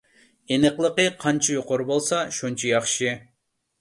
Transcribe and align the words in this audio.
ئېنىقلىقى 0.53 1.05
قانچە 1.25 1.53
يۇقىرى 1.57 1.87
بولسا 1.91 2.23
شۇنچە 2.39 2.71
ياخشى. 2.73 3.13